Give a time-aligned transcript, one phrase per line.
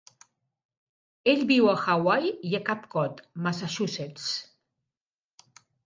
[1.33, 4.29] Ell viu a Hawaii i a Cap Cod, Massachusetts.